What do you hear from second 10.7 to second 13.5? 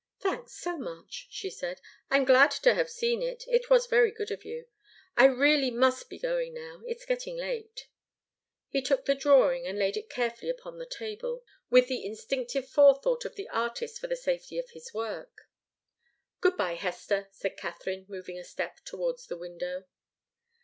the table, with the instinctive forethought of the